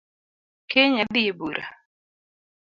Kiny 0.69 0.95
adhi 1.01 1.21
e 1.31 1.33
bura 1.37 1.65